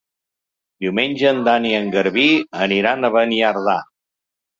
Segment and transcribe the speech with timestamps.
[0.85, 2.23] Diumenge en Dan i en Garbí
[2.67, 3.77] aniran a Beniardà.